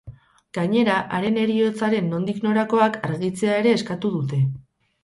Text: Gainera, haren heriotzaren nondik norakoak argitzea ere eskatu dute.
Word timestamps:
Gainera, 0.57 0.95
haren 1.17 1.37
heriotzaren 1.43 2.09
nondik 2.15 2.43
norakoak 2.49 2.99
argitzea 3.13 3.63
ere 3.65 3.79
eskatu 3.79 4.17
dute. 4.21 4.43